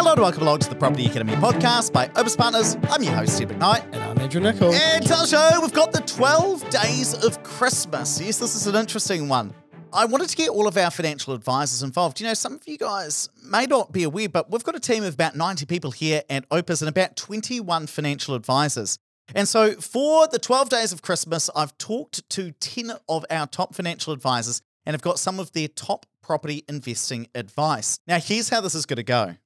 Hello 0.00 0.12
and 0.12 0.22
welcome 0.22 0.44
along 0.44 0.60
to 0.60 0.70
the 0.70 0.74
Property 0.74 1.04
Academy 1.04 1.34
podcast 1.34 1.92
by 1.92 2.10
Opes 2.16 2.34
Partners. 2.34 2.74
I'm 2.84 3.02
your 3.02 3.12
host, 3.12 3.36
Steve 3.36 3.48
McKnight. 3.48 3.84
And 3.92 3.96
I'm 3.96 4.18
Andrew 4.18 4.40
Nicol. 4.40 4.72
And 4.72 5.06
to 5.06 5.14
our 5.14 5.26
show, 5.26 5.60
we've 5.60 5.74
got 5.74 5.92
the 5.92 6.00
12 6.00 6.70
days 6.70 7.12
of 7.22 7.42
Christmas. 7.42 8.18
Yes, 8.18 8.38
this 8.38 8.56
is 8.56 8.66
an 8.66 8.76
interesting 8.76 9.28
one. 9.28 9.52
I 9.92 10.06
wanted 10.06 10.30
to 10.30 10.36
get 10.36 10.48
all 10.48 10.66
of 10.66 10.78
our 10.78 10.90
financial 10.90 11.34
advisors 11.34 11.82
involved. 11.82 12.18
You 12.18 12.28
know, 12.28 12.32
some 12.32 12.54
of 12.54 12.66
you 12.66 12.78
guys 12.78 13.28
may 13.44 13.66
not 13.66 13.92
be 13.92 14.04
aware, 14.04 14.30
but 14.30 14.50
we've 14.50 14.64
got 14.64 14.74
a 14.74 14.80
team 14.80 15.04
of 15.04 15.12
about 15.12 15.36
90 15.36 15.66
people 15.66 15.90
here 15.90 16.22
at 16.30 16.46
Opes 16.50 16.80
and 16.80 16.88
about 16.88 17.14
21 17.16 17.86
financial 17.86 18.34
advisors. 18.34 18.98
And 19.34 19.46
so 19.46 19.74
for 19.74 20.26
the 20.28 20.38
12 20.38 20.70
days 20.70 20.92
of 20.94 21.02
Christmas, 21.02 21.50
I've 21.54 21.76
talked 21.76 22.26
to 22.30 22.52
10 22.52 22.92
of 23.06 23.26
our 23.28 23.46
top 23.46 23.74
financial 23.74 24.14
advisors 24.14 24.62
and 24.86 24.94
have 24.94 25.02
got 25.02 25.18
some 25.18 25.38
of 25.38 25.52
their 25.52 25.68
top 25.68 26.06
property 26.22 26.64
investing 26.70 27.26
advice. 27.34 28.00
Now, 28.06 28.18
here's 28.18 28.48
how 28.48 28.62
this 28.62 28.74
is 28.74 28.86
going 28.86 28.96
to 28.96 29.02
go. 29.02 29.36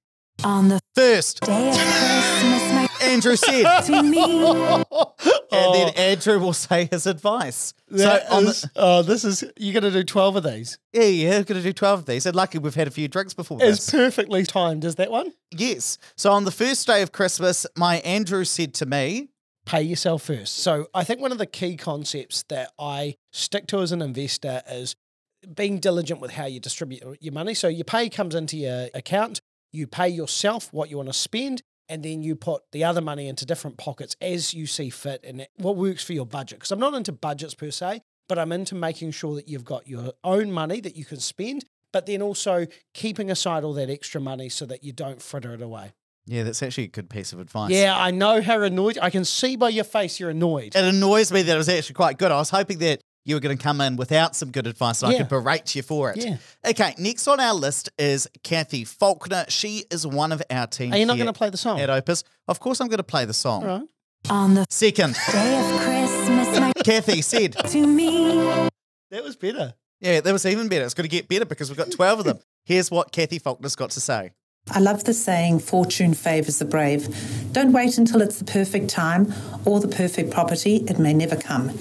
On 0.43 0.69
the 0.69 0.81
First, 0.95 1.41
day 1.41 1.69
of 1.71 1.75
Christmas, 1.75 2.73
my 2.73 2.89
Andrew 3.03 3.37
said, 3.37 3.81
to 3.87 4.03
me. 4.03 4.23
and 4.47 5.75
then 5.75 5.89
oh. 5.89 5.93
Andrew 5.97 6.39
will 6.39 6.53
say 6.53 6.87
his 6.91 7.07
advice. 7.07 7.73
That 7.89 8.29
so 8.29 8.35
on 8.37 8.47
is- 8.47 8.63
the, 8.63 8.71
oh, 8.77 9.03
this 9.03 9.25
is 9.25 9.45
you're 9.57 9.73
going 9.73 9.91
to 9.91 9.91
do 9.91 10.05
twelve 10.05 10.37
of 10.37 10.43
these. 10.45 10.79
yeah, 10.93 11.05
yeah, 11.05 11.29
we're 11.39 11.45
going 11.45 11.61
to 11.61 11.63
do 11.63 11.73
12 11.73 12.01
of 12.01 12.07
these. 12.07 12.27
And 12.27 12.35
lucky 12.37 12.59
we've 12.59 12.75
had 12.75 12.89
a 12.89 12.91
few 12.91 13.09
drinks 13.09 13.33
before 13.33 13.59
It's 13.63 13.87
this. 13.87 13.91
perfectly 13.91 14.45
timed. 14.45 14.85
Is 14.85 14.97
that 14.97 15.11
one? 15.11 15.33
yes. 15.51 15.99
So 16.17 16.33
on 16.33 16.45
the 16.45 16.51
first 16.51 16.87
day 16.87 17.01
of 17.03 17.13
Christmas, 17.13 17.67
my 17.77 17.97
Andrew 17.99 18.45
said 18.45 18.75
to 18.75 18.87
me, 18.87 19.29
Pay 19.67 19.83
yourself 19.83 20.23
first. 20.25 20.59
So 20.59 20.89
I 20.93 21.05
think 21.05 21.21
one 21.21 21.33
of 21.33 21.39
the 21.39 21.47
key 21.47 21.77
concepts 21.77 22.43
that 22.51 22.73
I 22.79 23.17
stick 23.33 23.67
to 23.69 23.79
as 23.81 23.93
an 23.93 24.03
investor 24.03 24.61
is 24.71 24.95
being 25.55 25.79
diligent 25.79 26.21
with 26.21 26.33
how 26.33 26.45
you 26.45 26.61
distribute 26.61 27.03
your 27.21 27.33
money. 27.33 27.55
So 27.55 27.69
your 27.69 27.85
pay 27.85 28.11
comes 28.11 28.35
into 28.35 28.59
your 28.59 28.89
account, 28.93 29.41
you 29.75 29.87
pay 29.87 30.09
yourself 30.09 30.73
what 30.73 30.91
you 30.91 30.97
want 30.97 31.09
to 31.09 31.13
spend, 31.13 31.63
and 31.89 32.03
then 32.03 32.23
you 32.23 32.35
put 32.37 32.63
the 32.73 32.85
other 32.85 33.01
money 33.01 33.29
into 33.29 33.45
different 33.45 33.77
pockets 33.77 34.17
as 34.21 34.55
you 34.55 34.67
see 34.67 34.89
fit 34.91 35.23
and 35.25 35.47
what 35.57 35.77
works 35.77 36.03
for 36.03 36.13
your 36.15 36.27
budget. 36.27 36.59
Because 36.59 36.73
I'm 36.73 36.79
not 36.81 36.95
into 36.95 37.13
budgets 37.13 37.55
per 37.55 37.71
se, 37.71 38.01
but 38.29 38.39
I'm 38.39 38.53
into 38.53 38.75
making 38.75 39.11
sure 39.11 39.35
that 39.35 39.49
you've 39.49 39.65
got 39.65 39.87
your 39.87 40.13
own 40.23 40.51
money 40.51 40.81
that 40.81 40.97
you 40.97 41.05
can 41.05 41.21
spend, 41.21 41.65
but 41.93 42.07
then 42.07 42.23
also 42.23 42.67
keeping 42.95 43.31
aside 43.31 43.65
all 43.65 43.75
that 43.75 43.91
extra 43.91 44.21
money 44.21 44.49
so 44.49 44.65
that 44.67 44.83
you 44.83 44.93
don't 44.93 45.21
fritter 45.21 45.53
it 45.53 45.61
away. 45.61 45.93
yeah, 46.27 46.43
that's 46.43 46.63
actually 46.63 46.85
a 46.85 46.89
good 46.89 47.11
piece 47.11 47.35
of 47.35 47.39
advice. 47.39 47.71
Yeah, 47.71 47.95
I 47.95 48.11
know 48.11 48.41
how 48.41 48.63
annoyed. 48.63 48.99
I 49.03 49.11
can 49.11 49.27
see 49.27 49.57
by 49.57 49.69
your 49.69 49.85
face 49.85 50.19
you're 50.19 50.31
annoyed. 50.31 50.75
It 50.75 50.85
annoys 50.85 51.31
me 51.31 51.43
that 51.43 51.55
it 51.55 51.59
was 51.59 51.69
actually 51.69 51.95
quite 51.95 52.17
good. 52.17 52.33
I 52.33 52.39
was 52.39 52.49
hoping 52.49 52.79
that 52.79 53.03
you 53.25 53.35
were 53.35 53.41
going 53.41 53.57
to 53.57 53.63
come 53.63 53.81
in 53.81 53.97
without 53.97 54.37
some 54.37 54.51
good 54.51 54.67
advice 54.67 55.03
and 55.03 55.13
I 55.13 55.19
could 55.19 55.29
berate 55.29 55.75
you 55.75 55.83
for 55.83 56.11
it. 56.11 56.19
Yeah. 56.19 56.37
Okay, 56.67 56.95
next 56.99 57.27
on 57.27 57.41
our 57.41 57.55
list 57.55 57.91
is 57.99 58.29
Kathy 58.43 58.85
Faulkner. 58.85 59.47
She 59.49 59.85
is 59.91 60.07
one 60.07 60.33
of 60.33 60.43
our 60.51 60.67
team. 60.67 60.93
Are 60.93 60.97
you 60.99 61.07
not 61.07 61.17
going 61.17 61.27
to 61.27 61.33
play 61.33 61.51
the 61.51 61.57
song? 61.57 61.81
at 61.81 61.91
Opes? 61.91 62.25
Of 62.49 62.61
course, 62.61 62.81
I'm 62.81 62.89
going 62.89 62.99
to 62.99 63.03
play 63.03 63.25
the 63.25 63.35
song. 63.35 63.63
All 63.63 63.79
right. 63.79 63.89
On 64.31 64.55
the 64.55 64.65
Second, 64.71 65.17
day 65.31 65.59
of 65.61 65.81
Christmas, 65.83 66.59
my 66.59 66.73
Kathy 66.85 67.21
said, 67.21 67.53
to 67.69 67.87
me. 67.87 68.69
That 69.11 69.23
was 69.23 69.37
better. 69.37 69.75
Yeah, 70.01 70.21
that 70.21 70.33
was 70.33 70.47
even 70.47 70.69
better. 70.69 70.85
It's 70.85 70.95
going 70.95 71.09
to 71.09 71.15
get 71.15 71.29
better 71.29 71.45
because 71.45 71.69
we've 71.69 71.77
got 71.79 71.91
12 71.91 72.21
of 72.21 72.25
them. 72.25 72.39
Here's 72.65 72.91
what 72.91 73.13
Kathy 73.13 73.39
Faulkner's 73.39 73.77
got 73.77 73.91
to 73.91 74.01
say. 74.01 74.33
I 74.71 74.81
love 74.81 75.05
the 75.05 75.13
saying, 75.13 75.59
fortune 75.59 76.15
favours 76.15 76.59
the 76.59 76.65
brave. 76.65 77.15
Don't 77.53 77.73
wait 77.73 77.99
until 77.99 78.23
it's 78.23 78.39
the 78.39 78.47
perfect 78.47 78.89
time 78.89 79.33
or 79.67 79.79
the 79.79 79.89
perfect 79.89 80.31
property, 80.31 80.77
it 80.89 80.99
may 80.99 81.13
never 81.13 81.37
come. 81.37 81.79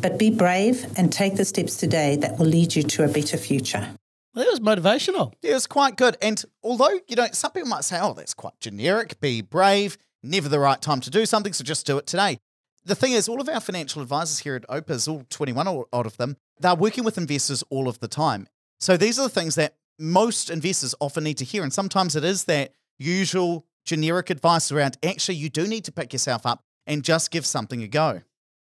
But 0.00 0.18
be 0.18 0.30
brave 0.30 0.86
and 0.96 1.12
take 1.12 1.36
the 1.36 1.44
steps 1.44 1.76
today 1.76 2.16
that 2.16 2.38
will 2.38 2.46
lead 2.46 2.76
you 2.76 2.82
to 2.84 3.04
a 3.04 3.08
better 3.08 3.36
future. 3.36 3.88
Well, 4.34 4.44
that 4.44 4.50
was 4.50 4.60
motivational. 4.60 5.32
Yeah, 5.42 5.52
it 5.52 5.54
was 5.54 5.66
quite 5.66 5.96
good. 5.96 6.16
And 6.22 6.42
although, 6.62 7.00
you 7.08 7.16
know, 7.16 7.26
some 7.32 7.50
people 7.52 7.68
might 7.68 7.84
say, 7.84 7.98
oh, 8.00 8.12
that's 8.12 8.34
quite 8.34 8.58
generic, 8.60 9.20
be 9.20 9.42
brave, 9.42 9.98
never 10.22 10.48
the 10.48 10.60
right 10.60 10.80
time 10.80 11.00
to 11.00 11.10
do 11.10 11.26
something, 11.26 11.52
so 11.52 11.64
just 11.64 11.86
do 11.86 11.98
it 11.98 12.06
today. 12.06 12.38
The 12.84 12.94
thing 12.94 13.12
is, 13.12 13.28
all 13.28 13.40
of 13.40 13.48
our 13.48 13.60
financial 13.60 14.00
advisors 14.00 14.38
here 14.40 14.54
at 14.54 14.64
Opes, 14.68 15.08
all 15.08 15.24
21 15.28 15.66
o- 15.66 15.88
out 15.92 16.06
of 16.06 16.16
them, 16.16 16.36
they're 16.60 16.74
working 16.74 17.04
with 17.04 17.18
investors 17.18 17.64
all 17.68 17.88
of 17.88 17.98
the 17.98 18.08
time. 18.08 18.46
So 18.80 18.96
these 18.96 19.18
are 19.18 19.24
the 19.24 19.28
things 19.28 19.56
that 19.56 19.74
most 19.98 20.48
investors 20.48 20.94
often 21.00 21.24
need 21.24 21.38
to 21.38 21.44
hear. 21.44 21.62
And 21.64 21.72
sometimes 21.72 22.14
it 22.14 22.24
is 22.24 22.44
that 22.44 22.72
usual 22.98 23.66
generic 23.84 24.30
advice 24.30 24.70
around 24.70 24.96
actually, 25.02 25.36
you 25.36 25.48
do 25.48 25.66
need 25.66 25.84
to 25.86 25.92
pick 25.92 26.12
yourself 26.12 26.46
up 26.46 26.62
and 26.86 27.02
just 27.02 27.30
give 27.30 27.44
something 27.44 27.82
a 27.82 27.88
go. 27.88 28.22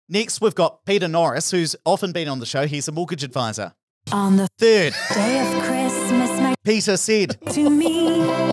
Next, 0.07 0.39
we've 0.39 0.53
got 0.55 0.85
Peter 0.85 1.07
Norris, 1.07 1.49
who's 1.49 1.75
often 1.83 2.11
been 2.11 2.27
on 2.27 2.39
the 2.39 2.45
show. 2.45 2.67
He's 2.67 2.87
a 2.87 2.91
mortgage 2.91 3.23
advisor. 3.23 3.73
On 4.11 4.37
the 4.37 4.47
Third, 4.59 4.93
day 5.13 5.39
of 5.39 5.63
Christmas, 5.63 6.29
my 6.39 6.55
Peter 6.63 6.95
said, 6.95 7.37
to 7.51 7.69
me. 7.71 8.19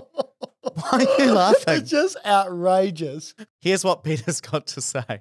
Why 0.73 1.05
are 1.19 1.23
you 1.23 1.31
laughing? 1.31 1.75
It's 1.75 1.91
just 1.91 2.17
outrageous. 2.25 3.35
Here's 3.61 3.83
what 3.83 4.03
Peter's 4.03 4.41
got 4.41 4.65
to 4.67 4.81
say. 4.81 5.19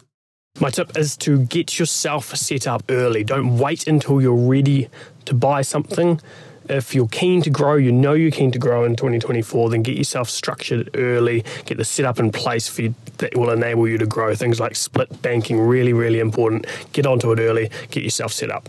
My 0.59 0.71
tip 0.71 0.97
is 0.97 1.17
to 1.19 1.45
get 1.47 1.79
yourself 1.79 2.35
set 2.35 2.67
up 2.67 2.85
early. 2.89 3.25
Don't 3.25 3.59
wait 3.59 3.87
until 3.87 4.23
you're 4.23 4.35
ready 4.35 4.89
to 5.27 5.35
buy 5.35 5.61
something. 5.63 6.19
If 6.69 6.95
you're 6.95 7.09
keen 7.09 7.43
to 7.43 7.51
grow, 7.51 7.77
you 7.77 7.93
know 7.93 8.13
you're 8.13 8.31
keen 8.31 8.53
to 8.53 8.59
grow 8.59 8.85
in 8.85 8.97
2024, 8.97 9.71
then 9.71 9.83
get 9.83 9.97
yourself 9.97 10.31
structured 10.31 10.91
early, 10.95 11.45
get 11.65 11.79
the 11.79 11.85
setup 11.85 12.19
in 12.19 12.33
place 12.33 12.69
for 12.69 12.83
you 12.83 12.95
that 13.19 13.37
will 13.37 13.51
enable 13.51 13.89
you 13.89 13.99
to 13.99 14.07
grow. 14.07 14.35
Things 14.35 14.61
like 14.61 14.77
split 14.77 15.23
banking, 15.23 15.61
really, 15.61 15.93
really 15.93 16.21
important. 16.21 16.67
Get 16.93 17.07
onto 17.07 17.33
it 17.33 17.39
early, 17.39 17.71
get 17.91 18.03
yourself 18.03 18.33
set 18.33 18.51
up. 18.51 18.69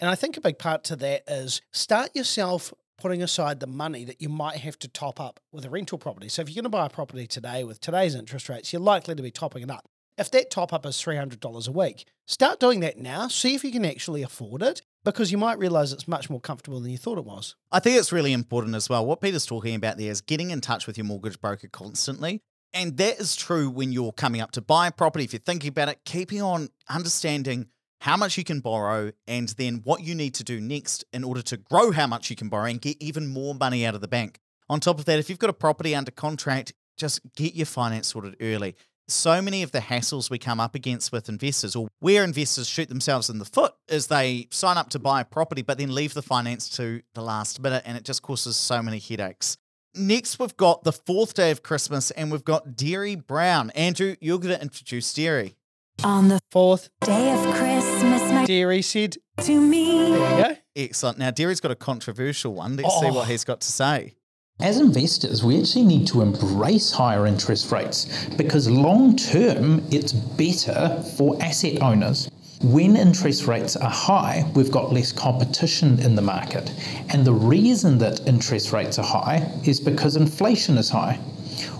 And 0.00 0.10
I 0.10 0.14
think 0.14 0.36
a 0.36 0.40
big 0.40 0.58
part 0.58 0.84
to 0.84 0.96
that 0.96 1.22
is 1.28 1.62
start 1.72 2.10
yourself 2.14 2.72
putting 2.98 3.22
aside 3.22 3.60
the 3.60 3.66
money 3.66 4.04
that 4.04 4.20
you 4.20 4.28
might 4.28 4.58
have 4.58 4.78
to 4.78 4.88
top 4.88 5.20
up 5.20 5.40
with 5.52 5.64
a 5.64 5.70
rental 5.70 5.98
property. 5.98 6.28
So 6.28 6.42
if 6.42 6.48
you're 6.48 6.62
going 6.62 6.70
to 6.70 6.70
buy 6.70 6.86
a 6.86 6.90
property 6.90 7.26
today 7.26 7.64
with 7.64 7.80
today's 7.80 8.14
interest 8.14 8.48
rates, 8.48 8.72
you're 8.72 8.80
likely 8.80 9.14
to 9.14 9.22
be 9.22 9.30
topping 9.30 9.62
it 9.62 9.70
up. 9.70 9.84
If 10.16 10.30
that 10.30 10.50
top 10.50 10.72
up 10.72 10.86
is 10.86 10.96
$300 10.96 11.68
a 11.68 11.72
week, 11.72 12.06
start 12.26 12.60
doing 12.60 12.80
that 12.80 12.98
now. 12.98 13.28
See 13.28 13.54
if 13.54 13.64
you 13.64 13.72
can 13.72 13.84
actually 13.84 14.22
afford 14.22 14.62
it 14.62 14.82
because 15.04 15.30
you 15.30 15.38
might 15.38 15.58
realize 15.58 15.92
it's 15.92 16.08
much 16.08 16.28
more 16.28 16.40
comfortable 16.40 16.80
than 16.80 16.90
you 16.90 16.98
thought 16.98 17.18
it 17.18 17.24
was. 17.24 17.54
I 17.70 17.80
think 17.80 17.98
it's 17.98 18.12
really 18.12 18.32
important 18.32 18.74
as 18.74 18.88
well. 18.88 19.04
What 19.06 19.20
Peter's 19.20 19.46
talking 19.46 19.74
about 19.74 19.98
there 19.98 20.10
is 20.10 20.20
getting 20.20 20.50
in 20.50 20.60
touch 20.60 20.86
with 20.86 20.96
your 20.96 21.04
mortgage 21.04 21.40
broker 21.40 21.68
constantly. 21.68 22.40
And 22.72 22.96
that 22.96 23.20
is 23.20 23.36
true 23.36 23.70
when 23.70 23.92
you're 23.92 24.12
coming 24.12 24.40
up 24.40 24.50
to 24.52 24.60
buy 24.60 24.88
a 24.88 24.92
property. 24.92 25.24
If 25.24 25.32
you're 25.32 25.40
thinking 25.40 25.68
about 25.68 25.88
it, 25.88 26.00
keeping 26.04 26.42
on 26.42 26.70
understanding 26.88 27.68
how 28.00 28.16
much 28.16 28.36
you 28.36 28.44
can 28.44 28.60
borrow 28.60 29.12
and 29.28 29.48
then 29.50 29.80
what 29.84 30.02
you 30.02 30.14
need 30.14 30.34
to 30.34 30.44
do 30.44 30.60
next 30.60 31.04
in 31.12 31.22
order 31.22 31.40
to 31.42 31.56
grow 31.56 31.92
how 31.92 32.06
much 32.06 32.30
you 32.30 32.36
can 32.36 32.48
borrow 32.48 32.64
and 32.64 32.80
get 32.80 32.96
even 33.00 33.28
more 33.28 33.54
money 33.54 33.86
out 33.86 33.94
of 33.94 34.00
the 34.00 34.08
bank. 34.08 34.40
On 34.68 34.80
top 34.80 34.98
of 34.98 35.04
that, 35.04 35.18
if 35.18 35.30
you've 35.30 35.38
got 35.38 35.50
a 35.50 35.54
property 35.54 35.94
under 35.94 36.10
contract, 36.10 36.74
just 36.96 37.20
get 37.36 37.54
your 37.54 37.66
finance 37.66 38.08
sorted 38.08 38.36
early. 38.40 38.74
So 39.06 39.42
many 39.42 39.62
of 39.62 39.70
the 39.70 39.80
hassles 39.80 40.30
we 40.30 40.38
come 40.38 40.60
up 40.60 40.74
against 40.74 41.12
with 41.12 41.28
investors, 41.28 41.76
or 41.76 41.88
where 42.00 42.24
investors 42.24 42.66
shoot 42.66 42.88
themselves 42.88 43.28
in 43.28 43.38
the 43.38 43.44
foot, 43.44 43.74
is 43.88 44.06
they 44.06 44.48
sign 44.50 44.78
up 44.78 44.88
to 44.90 44.98
buy 44.98 45.20
a 45.20 45.24
property 45.26 45.60
but 45.62 45.76
then 45.76 45.94
leave 45.94 46.14
the 46.14 46.22
finance 46.22 46.70
to 46.76 47.02
the 47.14 47.20
last 47.22 47.60
minute, 47.60 47.82
and 47.84 47.98
it 47.98 48.04
just 48.04 48.22
causes 48.22 48.56
so 48.56 48.82
many 48.82 48.98
headaches. 48.98 49.58
Next, 49.94 50.38
we've 50.38 50.56
got 50.56 50.84
the 50.84 50.92
fourth 50.92 51.34
day 51.34 51.50
of 51.50 51.62
Christmas, 51.62 52.10
and 52.12 52.32
we've 52.32 52.44
got 52.44 52.76
Derry 52.76 53.14
Brown. 53.14 53.70
Andrew, 53.70 54.16
you're 54.20 54.38
going 54.38 54.54
to 54.56 54.62
introduce 54.62 55.12
Derry. 55.12 55.54
On 56.02 56.26
the 56.28 56.40
Fourth, 56.50 56.88
day 57.02 57.30
of 57.32 57.54
Christmas, 57.54 58.22
my 58.32 58.44
Derry 58.46 58.82
said, 58.82 59.16
to 59.42 59.60
me. 59.60 60.08
there 60.10 60.38
you 60.38 60.54
go. 60.54 60.56
Excellent. 60.74 61.18
Now, 61.18 61.30
Derry's 61.30 61.60
got 61.60 61.70
a 61.70 61.76
controversial 61.76 62.52
one. 62.54 62.76
Let's 62.76 62.98
see 62.98 63.06
Oh. 63.06 63.12
what 63.12 63.28
he's 63.28 63.44
got 63.44 63.60
to 63.60 63.70
say. 63.70 64.14
As 64.60 64.78
investors, 64.78 65.42
we 65.42 65.60
actually 65.60 65.84
need 65.84 66.06
to 66.06 66.22
embrace 66.22 66.92
higher 66.92 67.26
interest 67.26 67.72
rates 67.72 68.26
because 68.36 68.70
long 68.70 69.16
term 69.16 69.84
it's 69.90 70.12
better 70.12 71.02
for 71.16 71.36
asset 71.42 71.82
owners. 71.82 72.30
When 72.62 72.96
interest 72.96 73.48
rates 73.48 73.74
are 73.74 73.90
high, 73.90 74.48
we've 74.54 74.70
got 74.70 74.92
less 74.92 75.10
competition 75.10 75.98
in 75.98 76.14
the 76.14 76.22
market. 76.22 76.72
And 77.08 77.24
the 77.24 77.32
reason 77.32 77.98
that 77.98 78.28
interest 78.28 78.72
rates 78.72 78.96
are 78.96 79.04
high 79.04 79.52
is 79.64 79.80
because 79.80 80.14
inflation 80.14 80.78
is 80.78 80.88
high. 80.88 81.16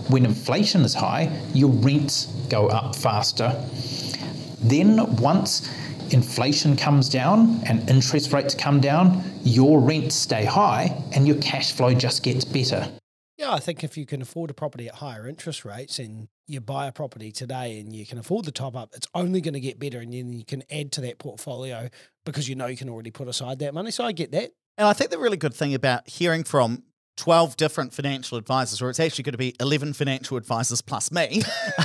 When 0.09 0.25
inflation 0.25 0.81
is 0.81 0.93
high, 0.93 1.31
your 1.53 1.69
rents 1.69 2.25
go 2.49 2.67
up 2.67 2.93
faster. 2.93 3.55
Then, 4.61 5.15
once 5.15 5.69
inflation 6.13 6.75
comes 6.75 7.09
down 7.09 7.61
and 7.65 7.89
interest 7.89 8.33
rates 8.33 8.55
come 8.55 8.79
down, 8.79 9.23
your 9.43 9.79
rents 9.79 10.15
stay 10.15 10.45
high 10.45 10.95
and 11.13 11.27
your 11.27 11.37
cash 11.37 11.73
flow 11.73 11.93
just 11.93 12.23
gets 12.23 12.45
better. 12.45 12.87
Yeah, 13.37 13.53
I 13.53 13.59
think 13.59 13.83
if 13.83 13.97
you 13.97 14.05
can 14.05 14.21
afford 14.21 14.49
a 14.49 14.53
property 14.53 14.87
at 14.87 14.95
higher 14.95 15.27
interest 15.27 15.65
rates 15.65 15.99
and 15.99 16.29
you 16.47 16.61
buy 16.61 16.87
a 16.87 16.91
property 16.91 17.31
today 17.31 17.79
and 17.79 17.93
you 17.93 18.05
can 18.05 18.17
afford 18.17 18.45
the 18.45 18.51
top 18.51 18.75
up, 18.75 18.93
it's 18.95 19.07
only 19.13 19.41
going 19.41 19.55
to 19.55 19.59
get 19.59 19.77
better. 19.77 19.99
And 19.99 20.13
then 20.13 20.31
you 20.31 20.45
can 20.45 20.63
add 20.71 20.91
to 20.93 21.01
that 21.01 21.19
portfolio 21.19 21.89
because 22.25 22.47
you 22.47 22.55
know 22.55 22.67
you 22.67 22.77
can 22.77 22.89
already 22.89 23.11
put 23.11 23.27
aside 23.27 23.59
that 23.59 23.73
money. 23.73 23.91
So 23.91 24.05
I 24.05 24.13
get 24.13 24.31
that. 24.31 24.51
And 24.77 24.87
I 24.87 24.93
think 24.93 25.11
the 25.11 25.19
really 25.19 25.37
good 25.37 25.53
thing 25.53 25.73
about 25.73 26.07
hearing 26.07 26.43
from 26.43 26.83
12 27.17 27.57
different 27.57 27.93
financial 27.93 28.37
advisors, 28.37 28.81
or 28.81 28.89
it's 28.89 28.99
actually 28.99 29.23
going 29.23 29.33
to 29.33 29.37
be 29.37 29.55
11 29.59 29.93
financial 29.93 30.37
advisors 30.37 30.81
plus 30.81 31.11
me, 31.11 31.41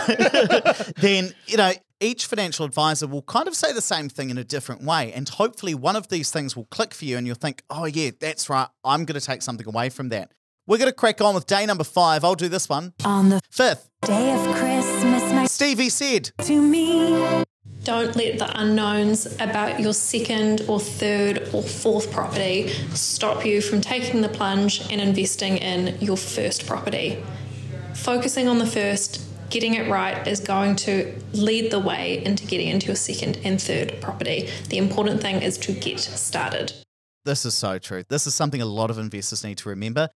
then, 0.97 1.35
you 1.47 1.57
know, 1.57 1.73
each 2.01 2.27
financial 2.27 2.65
advisor 2.65 3.07
will 3.07 3.23
kind 3.23 3.47
of 3.47 3.55
say 3.55 3.73
the 3.73 3.83
same 3.83 4.09
thing 4.09 4.31
in 4.31 4.39
a 4.39 4.45
different 4.45 4.83
way. 4.83 5.13
And 5.13 5.29
hopefully 5.29 5.75
one 5.75 5.97
of 5.97 6.09
these 6.09 6.31
things 6.31 6.57
will 6.57 6.65
click 6.67 6.95
for 6.95 7.05
you 7.05 7.17
and 7.19 7.27
you'll 7.27 7.37
think, 7.37 7.63
oh, 7.71 7.85
yeah, 7.85 8.11
that's 8.19 8.49
right. 8.49 8.69
I'm 8.85 9.05
going 9.05 9.21
to 9.21 9.25
take 9.25 9.43
something 9.43 9.67
away 9.69 9.91
from 9.91 10.09
that. 10.09 10.33
We're 10.67 10.79
going 10.79 10.91
to 10.91 10.95
crack 10.95 11.21
on 11.21 11.35
with 11.35 11.47
day 11.47 11.67
number 11.67 11.85
five. 11.85 12.25
I'll 12.25 12.35
do 12.35 12.49
this 12.49 12.69
one. 12.69 12.95
On 13.05 13.29
the 13.29 13.41
Fifth, 13.51 13.91
day 14.03 14.33
of 14.33 14.57
Christmas, 14.57 15.33
my 15.33 15.47
Stevie 15.47 15.89
said, 15.89 16.31
to 16.43 16.61
me. 16.63 17.45
Don't 17.85 18.15
let 18.15 18.39
the 18.39 18.61
unknowns 18.61 19.25
about 19.41 19.81
your 19.81 19.95
second 19.95 20.63
or 20.69 20.79
third 20.79 21.49
or 21.55 21.63
fourth 21.63 22.13
property 22.13 22.69
stop 22.93 23.47
you 23.47 23.63
from 23.63 23.81
taking 23.81 24.21
the 24.21 24.29
plunge 24.29 24.83
and 24.91 25.01
investing 25.01 25.57
in 25.57 25.99
your 25.99 26.19
first 26.19 26.67
property. 26.67 27.23
Focusing 27.95 28.49
on 28.49 28.59
the 28.59 28.67
first, 28.67 29.23
getting 29.49 29.75
it 29.75 29.91
right 29.91 30.27
is 30.29 30.41
going 30.41 30.77
to 30.77 31.19
lead 31.33 31.71
the 31.71 31.79
way 31.79 32.23
into 32.23 32.47
getting 32.47 32.69
into 32.69 32.89
your 32.89 32.97
second 32.97 33.39
and 33.45 33.61
third 33.61 33.99
property. 34.03 34.51
The 34.69 34.77
important 34.77 35.23
thing 35.23 35.41
is 35.41 35.57
to 35.59 35.73
get 35.73 36.01
started. 36.01 36.75
This 37.25 37.47
is 37.47 37.55
so 37.55 37.79
true. 37.79 38.05
This 38.09 38.27
is 38.27 38.35
something 38.35 38.61
a 38.61 38.67
lot 38.67 38.91
of 38.91 38.99
investors 38.99 39.43
need 39.43 39.57
to 39.59 39.71
remember. 39.71 40.11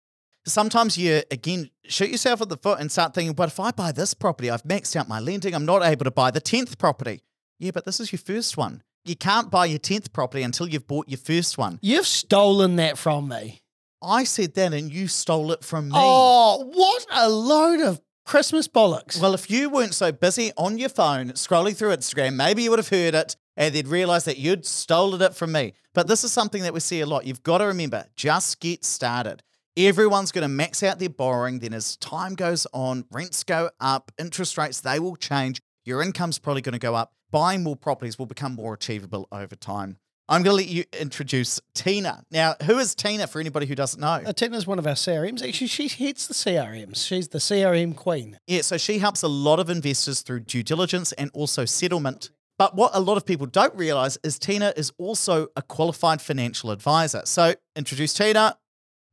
Sometimes 0.44 0.98
you, 0.98 1.22
again, 1.30 1.70
shoot 1.84 2.10
yourself 2.10 2.42
at 2.42 2.48
the 2.48 2.56
foot 2.56 2.80
and 2.80 2.90
start 2.90 3.14
thinking, 3.14 3.34
but 3.34 3.48
if 3.48 3.60
I 3.60 3.70
buy 3.70 3.92
this 3.92 4.14
property, 4.14 4.50
I've 4.50 4.64
maxed 4.64 4.96
out 4.96 5.08
my 5.08 5.20
lending, 5.20 5.54
I'm 5.54 5.64
not 5.64 5.84
able 5.84 6.04
to 6.04 6.10
buy 6.10 6.32
the 6.32 6.40
10th 6.40 6.76
property. 6.78 7.22
Yeah, 7.62 7.70
but 7.70 7.84
this 7.84 8.00
is 8.00 8.10
your 8.10 8.18
first 8.18 8.56
one. 8.56 8.82
You 9.04 9.14
can't 9.14 9.48
buy 9.48 9.66
your 9.66 9.78
10th 9.78 10.12
property 10.12 10.42
until 10.42 10.68
you've 10.68 10.88
bought 10.88 11.08
your 11.08 11.18
first 11.18 11.56
one. 11.56 11.78
You've 11.80 12.08
stolen 12.08 12.74
that 12.76 12.98
from 12.98 13.28
me. 13.28 13.62
I 14.02 14.24
said 14.24 14.54
that 14.54 14.72
and 14.72 14.92
you 14.92 15.06
stole 15.06 15.52
it 15.52 15.62
from 15.62 15.86
me. 15.86 15.94
Oh, 15.94 16.68
what 16.74 17.06
a 17.12 17.28
load 17.28 17.80
of 17.80 18.00
Christmas 18.26 18.66
bollocks. 18.66 19.22
Well, 19.22 19.32
if 19.32 19.48
you 19.48 19.70
weren't 19.70 19.94
so 19.94 20.10
busy 20.10 20.50
on 20.56 20.76
your 20.76 20.88
phone 20.88 21.30
scrolling 21.34 21.76
through 21.76 21.90
Instagram, 21.90 22.34
maybe 22.34 22.64
you 22.64 22.70
would 22.70 22.80
have 22.80 22.88
heard 22.88 23.14
it 23.14 23.36
and 23.56 23.72
they'd 23.72 23.86
realize 23.86 24.24
that 24.24 24.38
you'd 24.38 24.66
stolen 24.66 25.22
it 25.22 25.36
from 25.36 25.52
me. 25.52 25.74
But 25.94 26.08
this 26.08 26.24
is 26.24 26.32
something 26.32 26.64
that 26.64 26.74
we 26.74 26.80
see 26.80 27.00
a 27.00 27.06
lot. 27.06 27.26
You've 27.26 27.44
got 27.44 27.58
to 27.58 27.66
remember 27.66 28.06
just 28.16 28.58
get 28.58 28.84
started. 28.84 29.40
Everyone's 29.76 30.32
going 30.32 30.42
to 30.42 30.48
max 30.48 30.82
out 30.82 30.98
their 30.98 31.08
borrowing. 31.08 31.60
Then, 31.60 31.74
as 31.74 31.96
time 31.98 32.34
goes 32.34 32.66
on, 32.74 33.04
rents 33.12 33.44
go 33.44 33.70
up, 33.80 34.10
interest 34.18 34.58
rates, 34.58 34.80
they 34.80 34.98
will 34.98 35.14
change. 35.14 35.60
Your 35.84 36.02
income's 36.02 36.40
probably 36.40 36.62
going 36.62 36.72
to 36.72 36.80
go 36.80 36.96
up. 36.96 37.12
Buying 37.32 37.62
more 37.62 37.76
properties 37.76 38.19
will 38.19 38.26
become 38.26 38.55
more 38.55 38.75
achievable 38.75 39.26
over 39.32 39.56
time. 39.56 39.96
I'm 40.29 40.43
going 40.43 40.52
to 40.52 40.62
let 40.62 40.69
you 40.69 40.84
introduce 41.00 41.61
Tina. 41.75 42.23
Now, 42.31 42.55
who 42.64 42.79
is 42.79 42.94
Tina 42.94 43.26
for 43.26 43.40
anybody 43.40 43.64
who 43.64 43.75
doesn't 43.75 44.00
know? 44.00 44.20
Uh, 44.25 44.32
Tina's 44.34 44.67
one 44.67 44.79
of 44.79 44.87
our 44.87 44.93
CRMs. 44.93 45.43
Actually, 45.46 45.67
she 45.67 45.88
heads 45.88 46.29
the 46.29 46.34
CRMs. 46.34 47.06
She's 47.06 47.29
the 47.29 47.38
CRM 47.38 47.96
queen. 47.96 48.38
Yeah, 48.46 48.61
so 48.61 48.76
she 48.76 48.99
helps 48.99 49.23
a 49.23 49.29
lot 49.29 49.61
of 49.61 49.70
investors 49.70 50.20
through 50.20 50.40
due 50.40 50.62
diligence 50.62 51.12
and 51.12 51.31
also 51.32 51.64
settlement. 51.64 52.31
But 52.58 52.76
what 52.76 52.93
a 52.94 53.00
lot 53.00 53.17
of 53.17 53.25
people 53.25 53.46
don't 53.46 53.75
realize 53.75 54.19
is 54.23 54.38
Tina 54.38 54.75
is 54.76 54.93
also 54.99 55.49
a 55.56 55.62
qualified 55.62 56.20
financial 56.20 56.70
advisor. 56.70 57.23
So 57.25 57.55
introduce 57.75 58.12
Tina. 58.12 58.58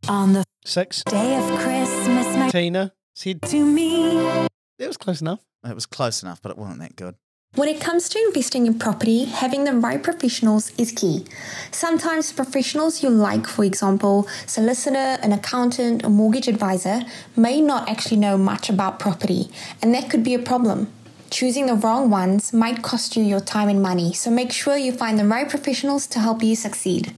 On 0.09 0.33
the 0.33 0.43
Six. 0.65 1.03
day 1.05 1.37
of 1.37 1.59
Christmas, 1.59 2.35
my 2.35 2.49
Tina 2.49 2.93
said 3.15 3.41
to 3.43 3.65
me. 3.65 4.13
that 4.77 4.87
was 4.87 4.97
close 4.97 5.21
enough. 5.21 5.39
It 5.65 5.73
was 5.73 5.85
close 5.85 6.21
enough, 6.21 6.41
but 6.41 6.51
it 6.51 6.57
wasn't 6.57 6.79
that 6.79 6.97
good. 6.97 7.15
When 7.55 7.67
it 7.67 7.81
comes 7.81 8.07
to 8.09 8.19
investing 8.19 8.67
in 8.67 8.77
property, 8.77 9.25
having 9.25 9.63
the 9.63 9.73
right 9.73 10.01
professionals 10.01 10.71
is 10.77 10.91
key. 10.91 11.25
Sometimes 11.71 12.31
professionals 12.31 13.01
you 13.01 13.09
like, 13.09 13.47
for 13.47 13.65
example, 13.65 14.27
solicitor, 14.45 15.17
an 15.23 15.33
accountant, 15.33 16.05
a 16.05 16.09
mortgage 16.09 16.47
advisor, 16.47 17.01
may 17.35 17.59
not 17.59 17.89
actually 17.89 18.17
know 18.17 18.37
much 18.37 18.69
about 18.69 18.99
property, 18.99 19.49
and 19.81 19.93
that 19.95 20.11
could 20.11 20.23
be 20.23 20.35
a 20.35 20.39
problem. 20.39 20.93
Choosing 21.31 21.65
the 21.65 21.75
wrong 21.75 22.11
ones 22.11 22.53
might 22.53 22.83
cost 22.83 23.17
you 23.17 23.23
your 23.23 23.41
time 23.41 23.67
and 23.67 23.81
money, 23.81 24.13
so 24.13 24.29
make 24.29 24.51
sure 24.51 24.77
you 24.77 24.91
find 24.91 25.17
the 25.17 25.25
right 25.25 25.49
professionals 25.49 26.05
to 26.07 26.19
help 26.19 26.43
you 26.43 26.55
succeed. 26.55 27.15